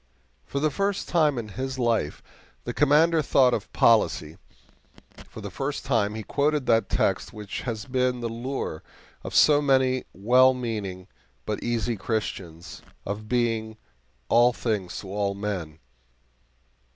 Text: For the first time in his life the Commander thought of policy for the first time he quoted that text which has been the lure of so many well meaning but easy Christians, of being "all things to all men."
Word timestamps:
For 0.47 0.59
the 0.59 0.71
first 0.71 1.07
time 1.07 1.37
in 1.37 1.49
his 1.49 1.77
life 1.77 2.23
the 2.63 2.73
Commander 2.73 3.21
thought 3.21 3.53
of 3.53 3.71
policy 3.71 4.35
for 5.29 5.41
the 5.41 5.51
first 5.51 5.85
time 5.85 6.15
he 6.15 6.23
quoted 6.23 6.65
that 6.65 6.89
text 6.89 7.33
which 7.33 7.61
has 7.61 7.85
been 7.85 8.19
the 8.19 8.27
lure 8.27 8.81
of 9.23 9.35
so 9.35 9.61
many 9.61 10.05
well 10.11 10.55
meaning 10.55 11.07
but 11.45 11.63
easy 11.63 11.97
Christians, 11.97 12.81
of 13.05 13.29
being 13.29 13.77
"all 14.27 14.53
things 14.53 14.97
to 15.01 15.07
all 15.09 15.35
men." 15.35 15.77